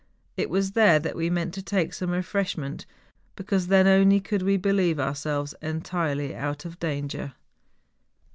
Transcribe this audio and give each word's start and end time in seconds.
It 0.35 0.49
was 0.49 0.71
there 0.71 0.97
that 0.97 1.15
we 1.15 1.29
meant 1.29 1.53
to 1.53 1.61
take 1.61 1.93
some 1.93 2.09
refreshment, 2.09 2.87
because 3.35 3.67
then 3.67 3.85
only 3.85 4.19
could 4.19 4.41
we 4.41 4.57
believe 4.57 4.99
ourselves 4.99 5.53
entirely 5.61 6.35
out 6.35 6.65
of 6.65 6.79
danger. 6.79 7.33